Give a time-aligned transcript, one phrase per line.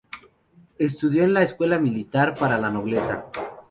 [0.79, 3.27] Estudió en la escuela militar para la nobleza.